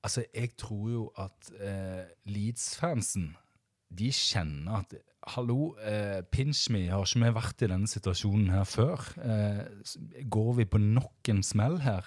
[0.02, 3.32] Altså jeg tror jo at eh, Leeds-fansen
[3.98, 8.64] de kjenner at Hallo, eh, pinch me, har ikke vi vært i denne situasjonen her
[8.64, 9.02] før?
[9.20, 12.06] Eh, går vi på nok en smell her?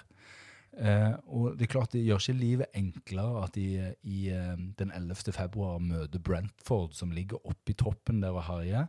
[0.72, 3.66] Eh, og det er klart det gjør ikke livet enklere at de
[4.08, 5.34] i eh, den 11.
[5.36, 8.88] februar møter Brentford, som ligger oppe i toppen der og herjer.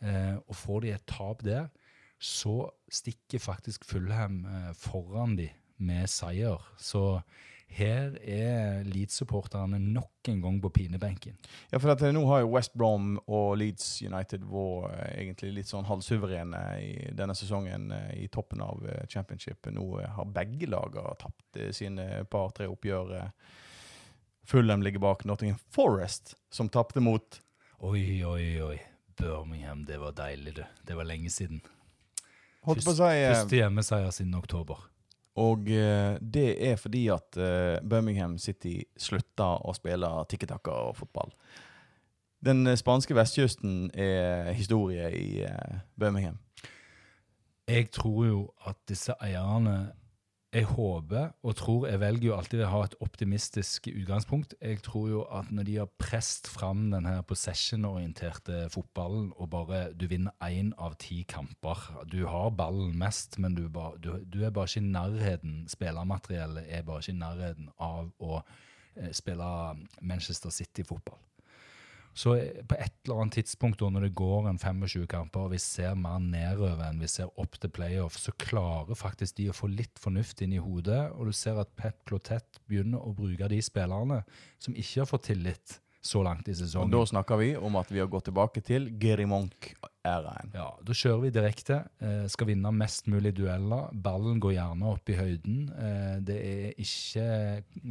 [0.00, 1.66] Eh, og får de et tap der,
[2.22, 6.62] så stikker faktisk Fulham eh, foran de med seier.
[6.78, 7.20] Så
[7.76, 11.36] her er Leeds-supporterne nok en gang på pinebenken.
[11.70, 15.52] Ja, for at, eh, Nå har jo West Brom og Leeds United vært eh, egentlig
[15.58, 18.80] litt sånn halvsuverene i denne sesongen eh, i toppen av
[19.12, 19.66] championship.
[19.72, 23.30] Nå har begge lagene tapt sine par-tre oppgjør.
[24.46, 27.42] Fulham ligger bak Nottingham Forest, som tapte mot
[27.84, 28.76] Oi, oi, oi.
[29.16, 30.64] Birmingham, det var deilig, du.
[30.84, 31.60] Det var lenge siden.
[32.64, 34.80] Å si Første hjemmeseier siden oktober.
[35.36, 41.34] Og eh, det er fordi at eh, Birmingham City slutta å spille tikketakka-fotball.
[42.46, 45.28] Den eh, spanske vestkysten er historie i
[46.00, 46.38] Birmingham.
[47.68, 49.92] Jeg tror jo at disse eierne
[50.54, 54.54] Jeg håper og tror Jeg velger jo alltid å ha et optimistisk utgangspunkt.
[54.62, 59.82] Jeg tror jo at når de har presset fram den her possession-orienterte fotballen, og bare
[59.92, 64.44] du vinner én av ti kamper Du har ballen mest, men du, bare, du, du
[64.44, 69.50] er bare ikke i nærheten Spillermateriellet er bare ikke i nærheten av å eh, spille
[70.00, 71.18] Manchester City-fotball.
[72.16, 75.60] Så eh, på et eller annet tidspunkt når det går en 25 kamper, og vi
[75.62, 79.68] ser mer nedover enn vi ser opp til playoff, så klarer faktisk de å få
[79.72, 83.60] litt fornuft inn i hodet, og du ser at Pep Clotet begynner å bruke de
[83.64, 84.22] spillerne
[84.62, 86.88] som ikke har fått tillit så langt i sesongen.
[86.88, 90.52] Og da snakker vi om at vi har gått tilbake til Geri Monk-æraen.
[90.54, 91.78] Ja, Da kjører vi direkte.
[92.00, 93.90] Eh, skal vinne mest mulig dueller.
[93.92, 95.60] Ballen går gjerne opp i høyden.
[95.74, 97.26] Eh, det er ikke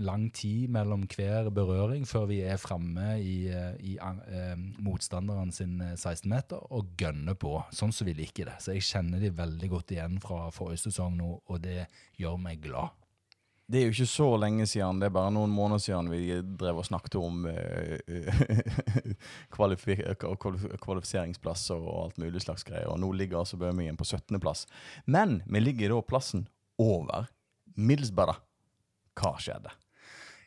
[0.08, 5.80] lang tid mellom hver berøring før vi er framme i, eh, i eh, motstanderen sin
[5.82, 8.60] eh, 16-meter og gønner på, sånn som vi liker det.
[8.63, 11.86] Så jeg kjenner de veldig godt igjen fra forrige sesong nå, og det
[12.19, 12.95] gjør meg glad.
[13.65, 16.19] Det er jo ikke så lenge siden, det er bare noen måneder siden vi
[16.60, 19.13] drev og snakket om uh,
[19.56, 19.88] kvalif-
[20.84, 22.91] kvalifiseringsplasser og alt mulig slags greier.
[22.91, 24.38] Og nå ligger altså Birmingham på 17.
[24.43, 24.67] plass.
[25.10, 26.45] Men vi ligger da plassen
[26.78, 27.32] over
[27.75, 28.38] Middlesbrough.
[29.15, 29.73] Hva skjedde?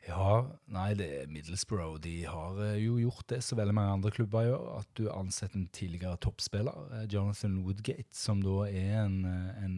[0.08, 0.38] Ja,
[0.72, 1.98] nei, det er Middlesbrough.
[2.00, 5.60] De har eh, jo gjort det så veldig mange andre klubber gjør, at du ansetter
[5.60, 9.76] en tidligere toppspiller, eh, Jonathan Woodgate, som da er en, eh, en,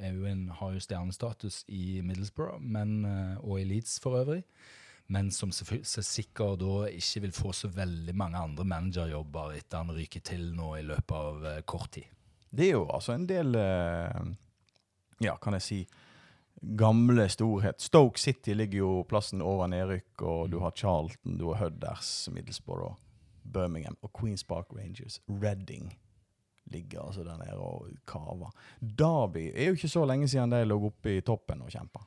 [0.00, 3.04] er jo en, har jo stjernestatus i Middlesbrough, men,
[3.42, 4.40] og i Leeds for øvrig,
[5.12, 10.24] men som sikkert da ikke vil få så veldig mange andre managerjobber etter han ryker
[10.24, 12.08] til nå i løpet av kort tid.
[12.48, 13.52] Det er jo altså en del
[15.20, 15.78] Ja, kan jeg si
[16.62, 17.80] gamle storhet.
[17.80, 22.96] Stoke City ligger jo plassen over nedrykk, og du har Charlton, du har Hudders, Middlesbrough,
[23.42, 25.20] Birmingham og Queens Park Rangers.
[25.28, 25.92] Reading
[26.72, 28.50] ligger altså der nede og kaver.
[28.80, 32.02] Derby er jo ikke så lenge siden de lå oppe i toppen og kjempa.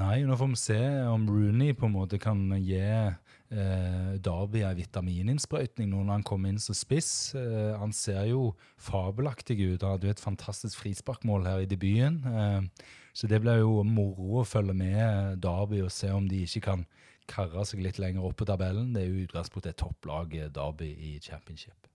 [0.00, 4.78] Nei, nå får vi se om Rooney på en måte kan gi eh, Derby en
[4.78, 7.34] vitamininnsprøytning nå når han kommer inn som spiss.
[7.36, 9.84] Eh, han ser jo fabelaktig ut.
[9.84, 12.22] Han hadde jo et fantastisk frisparkmål her i debuten.
[12.24, 16.64] Eh, så det blir jo moro å følge med Derby og se om de ikke
[16.68, 16.84] kan
[17.30, 18.92] karre seg litt lenger opp på tabellen.
[18.94, 21.88] Det er jo utgangspunktet et topplag, eh, Derby, i championship.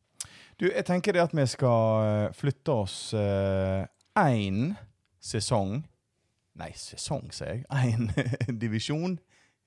[0.58, 4.74] Du, jeg tenker det at vi skal eh, flytte oss én
[5.22, 5.82] sesong
[6.58, 7.66] Nei, sesong, sier jeg.
[7.70, 8.08] Én
[8.64, 9.20] divisjon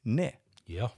[0.03, 0.35] ned.
[0.67, 0.89] Ja.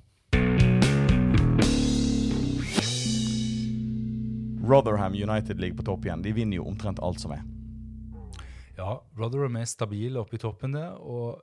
[4.63, 6.25] Rotherham United ligger på topp igjen.
[6.25, 7.45] De vinner jo omtrent alt som er.
[8.83, 11.43] Ja, Rotherham er stabile oppe i toppen der, og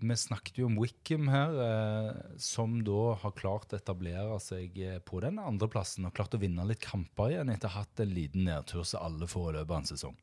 [0.00, 4.96] vi snakket jo om Wickham her, eh, som da har klart å etablere seg eh,
[5.04, 8.14] på den andreplassen og klart å vinne litt kamper igjen etter å ha hatt en
[8.16, 10.16] liten nedtur som alle får i løpet av en sesong.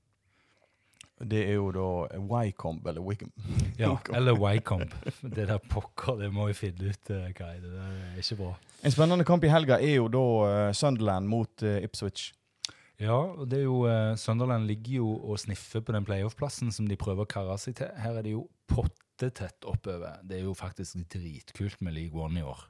[1.18, 1.86] Det er jo da
[2.30, 3.32] Wycombe, eller Wickham.
[3.78, 4.98] Ja, Eller Wycombe.
[5.22, 7.54] Det der pokker, det må vi finne ut Kai.
[7.58, 7.62] er.
[7.62, 8.52] Det der er ikke bra.
[8.86, 12.32] En spennende kamp i helga er jo da eh, Sunderland mot eh, Ipswich.
[12.98, 16.88] Ja, og det er jo eh, Sunderland ligger jo og sniffer på den playoff-plassen som
[16.90, 17.92] de prøver å karre seg til.
[18.02, 20.18] Her er det jo pottetett oppover.
[20.26, 22.66] Det er jo faktisk dritkult med League One i år.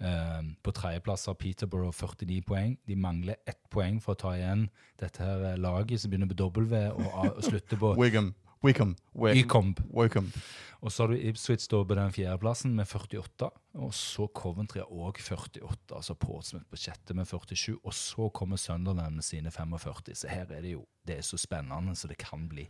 [0.00, 2.78] Eh, på tredjeplass har Peterborough 49 poeng.
[2.88, 4.66] De mangler ett poeng for å ta igjen
[5.00, 8.32] dette her eh, laget som begynner på W og, og slutter på Wigham.
[8.66, 8.96] Wickham.
[9.14, 9.82] Wycombe.
[9.94, 10.44] Wycombe.
[10.80, 13.50] Og så har du Ipswich på den fjerdeplassen med 48.
[13.74, 15.94] Og så Coventry òg 48.
[15.94, 17.78] Altså Portsmouth på sjette med 47.
[17.82, 20.14] Og så kommer Sunderland med sine 45.
[20.14, 22.68] Så her er det jo Det er så spennende så det kan bli.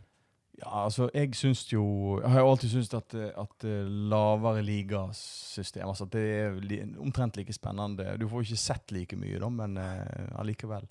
[0.57, 5.87] Ja, altså, jeg syns jo Jeg har jo alltid syntes at, at eh, lavere ligasystem
[5.87, 8.17] altså det er omtrent like spennende.
[8.17, 10.87] Du får jo ikke sett like mye, da, men eh, allikevel.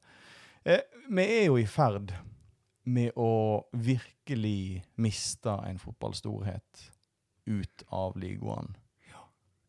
[0.64, 2.14] Eh, vi er jo i ferd
[2.87, 6.87] med å virkelig miste en fotballstorhet
[7.46, 8.75] ut av ligaen.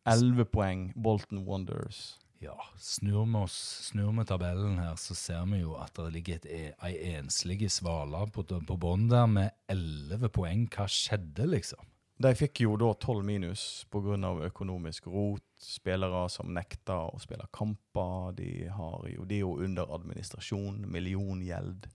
[0.07, 2.15] Elleve poeng, Bolton Wonders.
[2.39, 3.57] Ja, snur vi oss,
[3.89, 7.65] snur vi tabellen her, så ser vi jo at det ligger et, e- ei enslig
[7.73, 10.67] svale på, på bånn der med elleve poeng.
[10.71, 11.81] Hva skjedde, liksom?
[12.17, 14.15] De fikk jo da tolv minus pga.
[14.47, 15.43] økonomisk rot.
[15.57, 18.31] Spillere som nekta å spille kamper.
[18.37, 20.85] De, har jo, de er jo under administrasjon.
[20.87, 21.89] Milliongjeld.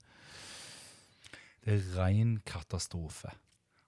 [1.63, 3.31] Det er ren katastrofe.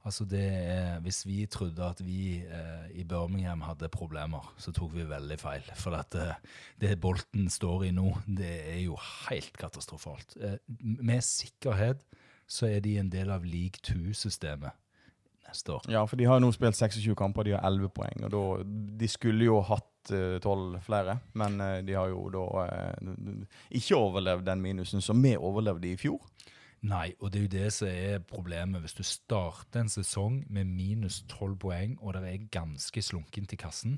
[0.05, 4.93] Altså det er, Hvis vi trodde at vi eh, i Birmingham hadde problemer, så tok
[4.95, 5.65] vi veldig feil.
[5.81, 6.37] For at eh,
[6.81, 8.99] det Bolten står i nå, det er jo
[9.31, 10.37] helt katastrofalt.
[10.37, 10.59] Eh,
[11.01, 12.05] med sikkerhet
[12.47, 14.77] så er de en del av league two-systemet
[15.49, 15.89] neste år.
[15.89, 18.27] Ja, for de har jo nå spilt 26 kamper, de har 11 poeng.
[18.27, 18.45] Og da,
[19.01, 23.97] de skulle jo hatt uh, 12 flere, men uh, de har jo da uh, ikke
[23.97, 26.21] overlevd den minusen som vi overlevde i fjor.
[26.85, 28.83] Nei, og det er jo det som er problemet.
[28.85, 33.61] Hvis du starter en sesong med minus 12 poeng, og det er ganske slunkent i
[33.61, 33.97] kassen,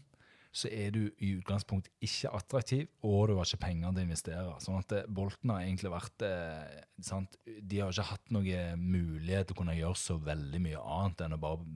[0.57, 4.55] så er du i utgangspunkt ikke attraktiv, og du har ikke penger til å investere.
[4.65, 7.37] Sånn at eh, Bolten har egentlig vært eh, sant?
[7.45, 11.37] De har ikke hatt noen mulighet til å kunne gjøre så veldig mye annet enn
[11.37, 11.67] å bare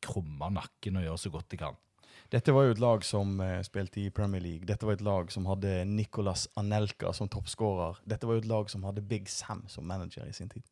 [0.00, 1.76] krumme nakken og gjøre så godt de kan.
[2.30, 4.66] Dette var jo et lag som eh, spilte i Premier League.
[4.68, 7.98] Dette var et lag som hadde Nicolas Anelka som toppskårer.
[8.06, 10.62] Dette var jo et lag som hadde Big Sam som manager i sin tid.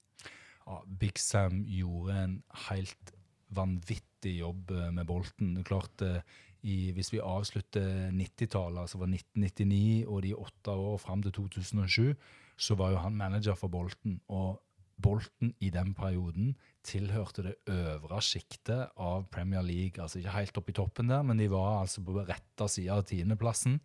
[0.68, 2.36] Ja, Big Sam gjorde en
[2.68, 3.12] helt
[3.58, 5.56] vanvittig jobb eh, med Bolten.
[5.66, 6.22] Klart, eh,
[6.62, 12.14] i, Hvis vi avslutter 90-tallet, altså var 1999 og de åtte år fram til 2007,
[12.58, 14.20] så var jo han manager for Bolten.
[14.28, 14.58] Og
[14.98, 16.54] Bolten i den perioden
[16.86, 20.02] tilhørte det øvre sjiktet av Premier League.
[20.02, 23.06] Altså ikke helt oppe i toppen der, men de var altså på rette sida av
[23.08, 23.78] tiendeplassen.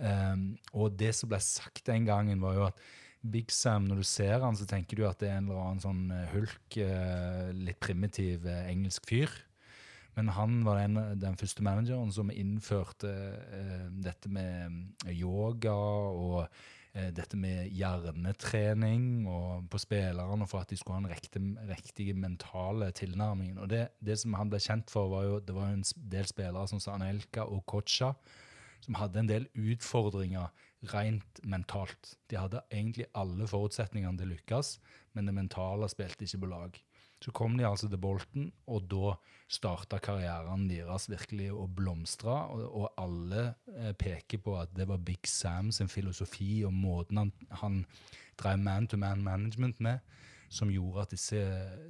[0.00, 2.82] Um, og det som ble sagt den gangen, var jo at
[3.20, 5.82] Big Sam, når du ser han, så tenker du at det er en eller annen
[5.82, 9.34] sånn eh, hulk, eh, litt primitiv eh, engelsk fyr.
[10.16, 13.10] Men han var den, den første manageren som innførte
[13.52, 16.48] uh, dette med yoga og
[16.90, 19.26] dette med hjernetrening
[19.70, 23.58] på spillerne for at de skulle ha en riktig, riktige mentale tilnærming.
[23.62, 26.66] Og det, det som han ble kjent for, var jo det var en del spillere
[26.70, 28.10] som Sanelka og Kocha,
[28.82, 30.50] som hadde en del utfordringer
[30.90, 32.14] rent mentalt.
[32.30, 34.76] De hadde egentlig alle forutsetningene til å lykkes,
[35.14, 36.80] men det mentale spilte ikke på lag.
[37.20, 39.12] Så kom de altså til Bolten, og da
[39.50, 42.32] starta karrieren deres virkelig å blomstre.
[42.54, 43.42] Og, og alle
[43.74, 47.82] eh, peker på at det var Big Sam sin filosofi og måten han, han
[48.40, 50.00] drev man-to-man management med,
[50.48, 51.42] som gjorde at disse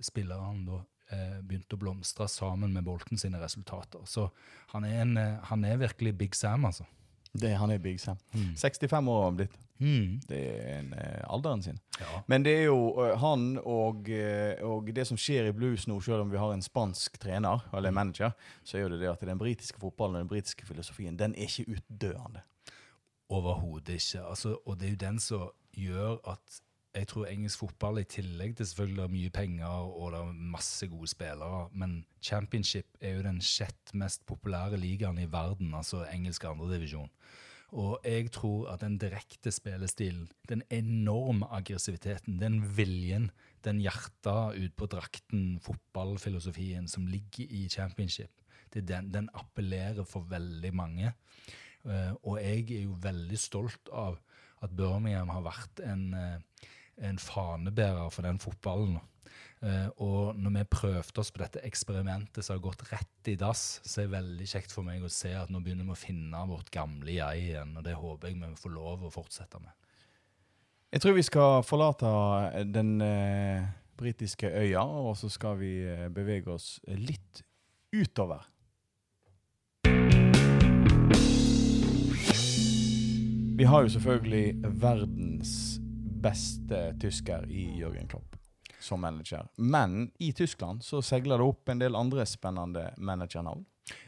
[0.05, 0.81] spillerne da
[1.15, 4.03] eh, begynte å blomstre sammen med Bolten sine resultater.
[4.11, 4.27] Så
[4.75, 6.89] han er, en, eh, han er virkelig Big Sam, altså.
[7.31, 8.19] Det, han er Big Sam.
[8.59, 9.61] 65 år har han blitt.
[9.81, 10.21] Mm.
[10.29, 11.79] Det er en, eh, alderen sin.
[12.01, 12.23] Ja.
[12.29, 15.97] Men det er jo eh, han og, eh, og det som skjer i blues nå,
[16.05, 19.25] selv om vi har en spansk trener, eller manager, så er jo det det at
[19.25, 22.45] den britiske fotballen og den britiske filosofien, den er ikke utdøende.
[23.31, 24.27] Overhodet ikke.
[24.27, 26.61] Altså, og det er jo den som gjør at
[26.95, 30.89] jeg tror engelsk fotball, i tillegg til selvfølgelig er mye penger og det er masse
[30.91, 36.45] gode spillere, men championship er jo den sjett mest populære ligaen i verden, altså engelsk
[36.45, 37.11] andredivisjon.
[37.71, 43.31] Og jeg tror at den direkte spillestilen, den enorme aggressiviteten, den viljen,
[43.65, 48.33] den hjertet ut på drakten, fotballfilosofien som ligger i championship,
[48.75, 51.13] den, den appellerer for veldig mange.
[51.87, 54.19] Eh, og jeg er jo veldig stolt av
[54.61, 56.67] at Birmingham har vært en, eh,
[57.07, 58.99] en fanebærer for den fotballen.
[59.61, 63.81] Eh, og når vi prøvde oss på dette eksperimentet som har gått rett i dass,
[63.85, 66.41] så er det veldig kjekt for meg å se at nå begynner vi å finne
[66.49, 67.75] vårt gamle jeg igjen.
[67.77, 69.75] Og det håper jeg vi får lov å fortsette med.
[70.91, 72.09] Jeg tror vi skal forlate
[72.73, 73.69] den eh,
[74.01, 77.45] britiske øya, og så skal vi eh, bevege oss litt
[77.93, 78.49] utover.
[83.61, 85.55] Vi har jo selvfølgelig verdens
[86.25, 88.30] beste tysker i Jørgen Klopp
[88.81, 89.47] som manager.
[89.57, 93.65] Men i Tyskland så seiler det opp en del andre spennende managernavn.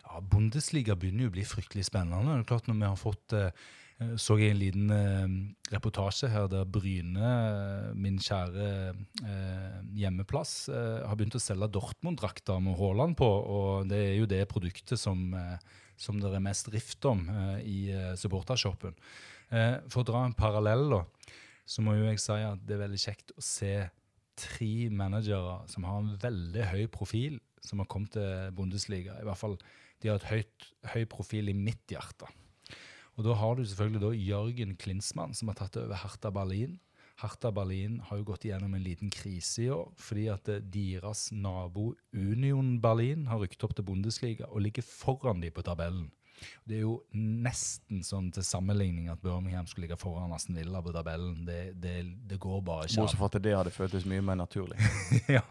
[0.07, 2.25] Ja, Bundesliga begynner jo å bli fryktelig spennende.
[2.29, 3.71] Det er klart Når vi har fått eh,
[4.19, 5.35] så jeg en liten eh,
[5.73, 8.67] reportasje her der Bryne, eh, min kjære
[9.97, 13.29] hjemmeplass, har begynt å selge Dortmund-drakter med Haaland på.
[13.29, 15.31] Og det er jo det produktet som,
[16.01, 17.25] som det er mest rift om
[17.63, 18.97] i supportershoppen.
[19.53, 21.03] For å dra en parallell, da,
[21.69, 23.75] så må jo jeg si at det er veldig kjekt å se
[24.43, 29.17] tre managere som har en veldig høy profil, som har kommet til Bundesliga.
[29.21, 29.59] I hvert fall
[30.03, 32.29] de har et høyt, høy profil i mitt hjerte.
[33.17, 36.79] Og da har du selvfølgelig da Jørgen Klinsmann, som har tatt over Hertha Berlin.
[37.21, 41.29] Hertha Berlin har jo gått igjennom en liten krise i år, fordi at eh, deres
[41.31, 46.09] nabo Union Berlin har rykket opp til Bundesliga og ligger foran de på tabellen.
[46.69, 50.95] Det er jo nesten sånn til sammenligning at Birmingham skulle ligge foran Aston Villa på
[50.95, 51.43] tabellen.
[51.49, 51.97] Det, det,
[52.29, 54.79] det går bare ikke Bortsett fra at det hadde føltes mye mer naturlig.
[55.37, 55.45] ja,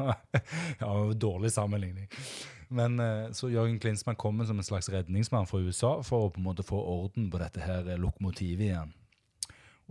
[0.82, 2.10] ja, dårlig sammenligning.
[2.72, 6.40] Men eh, så Jørgen Klinsmann kommer som en slags redningsmann fra USA for å på
[6.40, 8.94] en måte få orden på dette her lokomotivet igjen.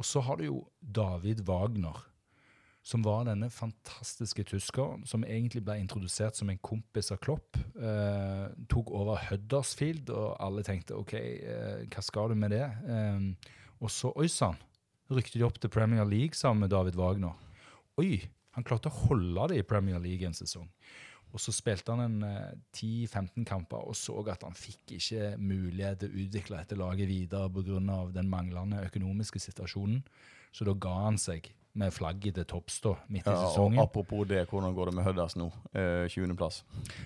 [0.00, 1.98] Og så har du jo David Wagner,
[2.82, 7.58] som var denne fantastiske tyskeren som egentlig ble introdusert som en kompis av Klopp.
[7.76, 12.64] Eh, tok over Huddersfield, og alle tenkte OK, eh, hva skal du med det?
[12.64, 14.58] Eh, og så, oi sann,
[15.12, 17.36] rykte de opp til Premier League sammen med David Wagner.
[18.00, 18.16] Oi,
[18.56, 20.68] han klarte å holde det i Premier League en sesong.
[21.30, 26.02] Og så spilte han en eh, 10-15 kamper og så at han fikk ikke mulighet
[26.02, 28.06] til å utvikle dette laget videre pga.
[28.16, 30.02] den manglende økonomiske situasjonen.
[30.50, 34.48] Så da ga han seg med flagget til topps midt i Ja, og apropos det,
[34.48, 35.50] hvordan går det med Hudders nå?
[35.74, 36.64] Eh, 20.-plass.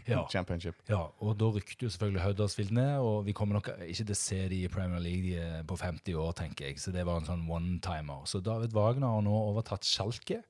[0.09, 0.23] Ja.
[0.31, 0.75] Championship.
[0.89, 4.23] Ja, og da rykte jo selvfølgelig Huddersfield ned, og vi kommer nok ikke til å
[4.23, 6.81] se de i Premier League er på 50 år, tenker jeg.
[6.81, 8.25] Så det var en sånn one-timer.
[8.31, 10.41] Så David Wagner har nå overtatt Schalke,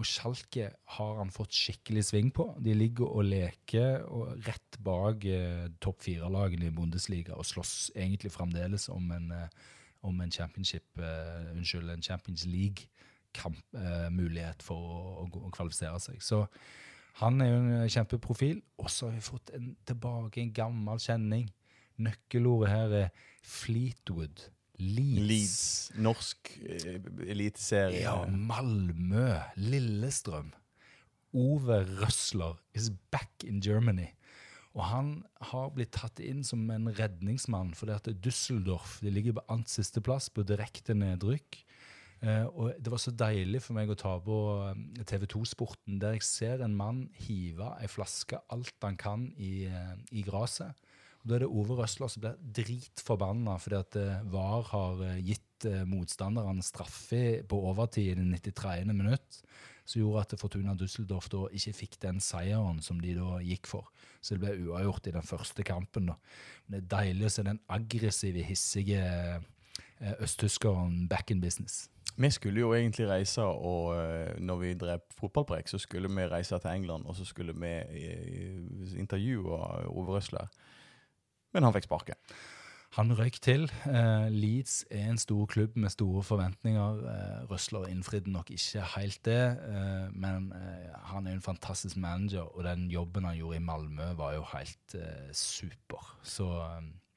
[0.00, 2.46] og Schalke har han fått skikkelig sving på.
[2.64, 8.32] De ligger og leker og rett bak eh, topp fire-lagene i Bundesliga og slåss egentlig
[8.32, 9.50] fremdeles om en, eh,
[10.08, 12.46] om en championship, eh, unnskyld, en Champions
[13.32, 16.22] League-mulighet for å, å, å kvalifisere seg.
[16.24, 16.44] Så
[17.20, 18.62] han er jo en kjempeprofil.
[18.80, 21.50] Og så har vi fått en, tilbake en gammel kjenning.
[22.02, 24.48] Nøkkelordet her er Fleetwood.
[24.82, 25.28] Leeds.
[25.28, 25.66] Leeds.
[26.02, 28.02] Norsk eh, eliteserie.
[28.06, 29.28] Ja, Malmö.
[29.60, 30.52] Lillestrøm.
[31.32, 34.10] Ove Røsler is back in Germany.
[34.72, 35.10] Og han
[35.52, 40.30] har blitt tatt inn som en redningsmann, fordi at Düsseldorf de ligger på ant sisteplass
[40.32, 41.60] på direkte nedrykk.
[42.22, 44.36] Eh, og det var så deilig for meg å ta på
[44.68, 49.66] eh, TV 2-sporten, der jeg ser en mann hive ei flaske alt han kan i,
[49.66, 50.78] eh, i gresset.
[51.22, 53.98] Da er det Ove Røsler som blir dritforbanna fordi at
[54.30, 58.90] VAR har gitt motstanderne straffe på overtid i det 93.
[58.90, 59.38] minutt,
[59.86, 63.86] som gjorde at Fortuna Düsseldorf da ikke fikk den seieren som de da gikk for.
[64.18, 66.10] Så det ble uavgjort i den første kampen.
[66.10, 66.18] da.
[66.66, 69.06] Men det er deilig å se den aggressive, hissige
[70.18, 71.84] østtyskeren back in business.
[72.16, 76.58] Vi skulle jo egentlig reise, og eh, når vi drev fotballpreik, så skulle vi reise
[76.58, 80.50] til England, og så skulle vi eh, intervjue Ove Røsler.
[81.52, 82.18] Men han fikk sparken.
[82.92, 83.62] Han røyk til.
[83.86, 86.98] Uh, Leeds er en stor klubb med store forventninger.
[87.00, 90.50] Uh, Røsler innfridde nok ikke helt det, uh, men
[91.08, 94.96] han er en fantastisk manager, og den jobben han gjorde i Malmö, var jo helt
[95.32, 96.18] super.
[96.22, 96.50] Så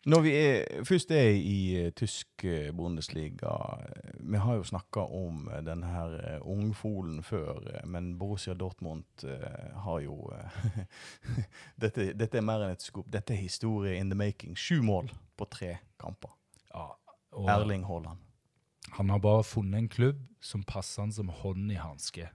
[0.05, 5.01] Når vi er, først er i eh, tysk eh, Bundesliga eh, Vi har jo snakka
[5.01, 9.25] om denne her ungfolen før, men Borussia Dortmund
[9.85, 10.29] har jo
[11.81, 13.09] dette, dette er mer enn et skop.
[13.09, 14.53] Dette er historie in the making.
[14.53, 16.37] Sju mål på tre kamper.
[16.73, 16.91] ja.
[17.35, 18.21] Erling Haaland.
[18.95, 22.29] han har bare funnet en klubb som passer han som hånd i hanske.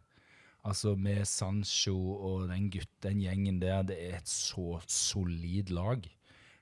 [0.67, 6.05] Altså med Sancho og den gutten, den gjengen der, det er et så solid lag.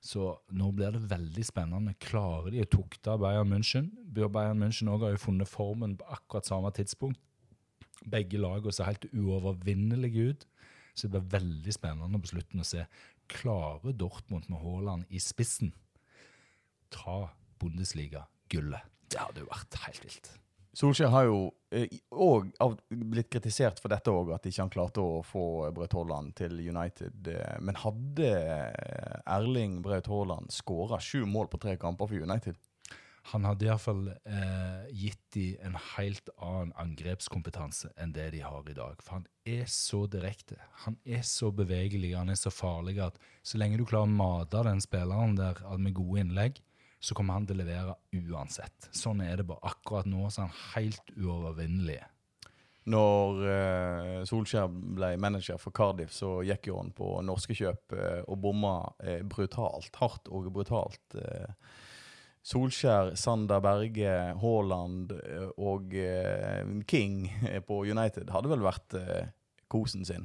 [0.04, 1.96] Så nå blir det veldig spennende.
[2.02, 3.90] Klarer de å tukte Bayern München?
[4.14, 7.20] Bayern München også har jo funnet formen på akkurat samme tidspunkt.
[8.06, 10.46] Begge lagene ser helt uovervinnelige ut.
[10.94, 12.86] Så det blir veldig spennende på slutten å se.
[13.30, 15.74] Klarer Dortmund med Haaland i spissen
[16.94, 17.28] ta
[17.60, 18.86] Bundesliga-gullet?
[19.08, 20.27] Det hadde jo vært helt vilt.
[20.78, 21.38] Solskjær har jo
[22.14, 22.52] òg
[22.88, 25.42] blitt kritisert for dette òg, at ikke han klarte å få
[25.74, 27.28] Braut Haaland til United.
[27.32, 32.56] Eh, Men hadde eh, Erling Braut Haaland skåra sju mål på tre kamper for United?
[33.32, 38.76] Han hadde iallfall eh, gitt de en helt annen angrepskompetanse enn det de har i
[38.78, 39.02] dag.
[39.02, 40.56] For han er så direkte,
[40.86, 44.62] han er så bevegelig, han er så farlig at så lenge du klarer å mate
[44.70, 46.62] den spilleren der med gode innlegg,
[47.00, 48.88] så kommer han til å levere uansett.
[48.94, 49.70] Sånn er det bare.
[49.70, 52.00] Akkurat nå så er han helt uovervinnelig.
[52.88, 58.22] Når eh, Solskjær ble manager for Cardiff, så gikk jo han på norske kjøp eh,
[58.24, 58.74] og bomma
[59.04, 59.92] eh, brutalt.
[60.00, 61.04] Hardt og brutalt.
[61.20, 61.52] Eh.
[62.48, 67.28] Solskjær, Sander Berge, Haaland eh, og eh, King
[67.68, 68.96] på United hadde vel vært
[69.68, 70.24] kosen sin.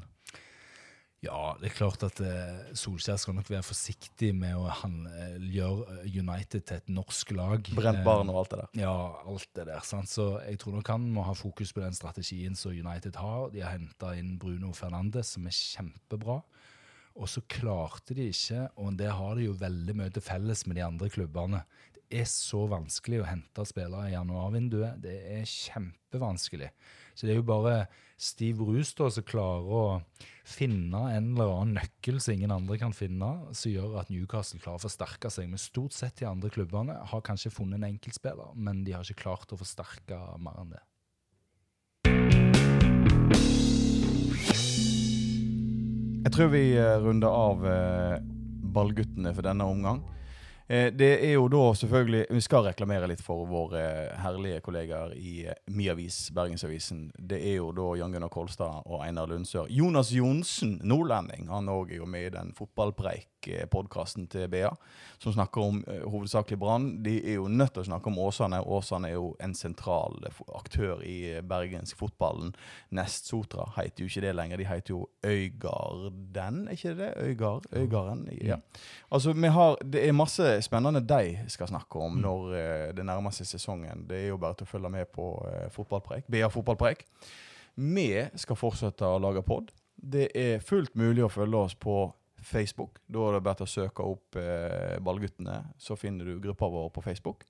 [1.23, 5.37] Ja, det er klart at eh, Solskjær skal nok være forsiktig med å han, eh,
[5.55, 7.69] gjøre United til et norsk lag.
[7.77, 8.81] Brent Eh, barn og alt det der.
[8.83, 8.95] Ja,
[9.31, 9.79] alt det der.
[9.87, 10.11] sant?
[10.11, 13.47] Så jeg tror nok han må ha fokus på den strategien som United har.
[13.53, 16.41] De har henta inn Bruno Fernandes, som er kjempebra.
[17.15, 20.75] Og så klarte de ikke, og det har de jo veldig mye til felles med
[20.75, 21.63] de andre klubbene.
[22.13, 24.99] Er så vanskelig å hente spillere i januarvinduet.
[25.01, 26.67] Det er kjempevanskelig.
[27.17, 27.87] Så det er jo bare
[28.21, 29.81] Steve rus da, som klarer å
[30.45, 34.77] finne en eller annen nøkkel som ingen andre kan finne, som gjør at Newcastle klarer
[34.77, 35.49] å forsterke seg.
[35.49, 39.25] Men stort sett de andre klubbene har kanskje funnet en enkeltspiller, men de har ikke
[39.25, 40.83] klart å forsterke mer enn det.
[46.23, 48.19] Jeg tror vi eh, runder av eh,
[48.73, 50.05] ballguttene for denne omgang.
[50.67, 55.11] Eh, det er jo da selvfølgelig Vi skal reklamere litt for våre eh, herlige kollegaer
[55.17, 57.09] i MIAVIS, Mi avis, Bergensavisen.
[57.19, 59.67] Det er jo da Jan Gunnar Kolstad og Einar Lundsør.
[59.69, 62.53] Jonas Johnsen, nordlending, han òg er jo med i den
[63.43, 64.69] fotballpreik-podkasten til BA,
[65.19, 67.03] som snakker om uh, hovedsakelig Brann.
[67.03, 68.61] De er jo nødt til å snakke om Åsane.
[68.61, 70.19] Åsane er jo en sentral
[70.55, 72.53] aktør i eh, bergensk fotballen.
[72.91, 77.11] Nest Sotra heter jo ikke det lenger, de heter jo Øygarden, er ikke det?
[77.17, 77.67] Øygard?
[77.73, 78.27] Øygarden?
[78.41, 78.57] Ja.
[79.11, 83.31] Altså, vi har, Det er masse spennende de skal snakke om når uh, det nærmer
[83.31, 84.07] seg sesongen.
[84.09, 86.27] Det er jo bare til å følge med på uh, fotballpreik.
[86.27, 87.05] BA fotballpreik.
[87.75, 89.71] Vi skal fortsette å lage pod.
[89.95, 92.11] Det er fullt mulig å følge oss på
[92.43, 92.99] Facebook.
[93.07, 97.05] Da er det bare å søke opp eh, Ballguttene, så finner du gruppa vår på
[97.05, 97.47] Facebook.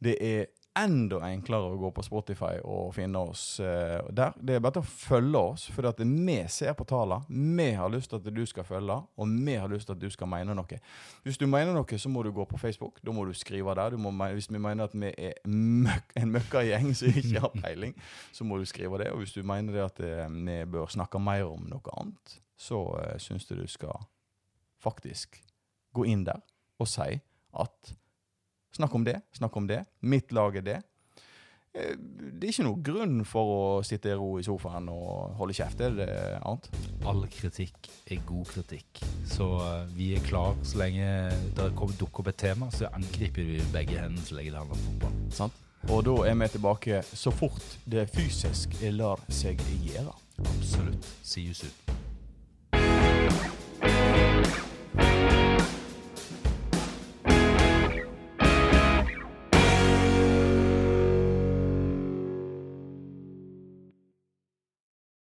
[0.00, 4.36] Det er enda enklere å gå på Spotify og finne oss eh, der.
[4.38, 7.26] Det er bare å følge oss, for at vi ser på tallene.
[7.58, 10.08] Vi har lyst til at du skal følge, og vi har lyst til at du
[10.14, 10.78] skal mene noe.
[11.26, 13.00] Hvis du mener noe, så må du gå på Facebook.
[13.04, 13.96] Da må du skrive der.
[13.96, 17.98] Du må, hvis vi mener at vi er møk, en møkkagjeng som ikke har peiling,
[18.32, 19.10] så må du skrive det.
[19.14, 23.18] Og hvis du mener at eh, vi bør snakke mer om noe annet, så eh,
[23.22, 23.98] syns du du skal
[24.82, 25.40] faktisk
[25.94, 26.40] gå inn der
[26.80, 27.20] og si
[27.60, 27.96] at
[28.72, 29.80] Snakk om det, snakk om det.
[30.06, 30.76] Mitt lag er det.
[31.74, 35.56] Eh, Det er ikke noe grunn for å sitte i ro i sofaen og holde
[35.58, 35.80] kjeft.
[35.82, 36.06] Er det
[36.38, 36.68] annet?
[37.04, 39.02] All kritikk er god kritikk.
[39.26, 41.08] Så eh, vi er klar så lenge
[41.58, 44.78] det kommer- dukker opp et tema, så angriper vi begge hendene så lenge det handler
[44.78, 45.18] om fotball.
[45.40, 45.52] Sant?
[45.90, 50.14] Og da er vi tilbake så fort det fysisk lar seg gjøre.
[50.46, 51.10] Absolutt.
[51.26, 51.74] See you soon.